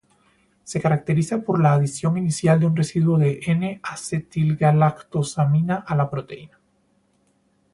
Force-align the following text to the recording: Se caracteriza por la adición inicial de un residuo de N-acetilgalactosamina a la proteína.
Se 0.63 0.81
caracteriza 0.81 1.41
por 1.43 1.61
la 1.61 1.73
adición 1.73 2.17
inicial 2.17 2.59
de 2.59 2.65
un 2.65 2.75
residuo 2.75 3.19
de 3.19 3.39
N-acetilgalactosamina 3.45 5.75
a 5.75 5.95
la 5.95 6.09
proteína. 6.09 6.57